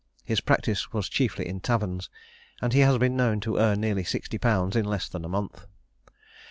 His 0.25 0.41
practice 0.41 0.91
was 0.91 1.07
chiefly 1.07 1.47
in 1.47 1.59
taverns, 1.59 2.09
and 2.59 2.73
he 2.73 2.79
has 2.79 2.97
been 2.97 3.15
known 3.15 3.39
to 3.41 3.57
earn 3.59 3.81
nearly 3.81 4.03
sixty 4.03 4.39
pounds 4.39 4.75
in 4.75 4.83
less 4.85 5.07
than 5.07 5.23
a 5.23 5.29
month. 5.29 5.67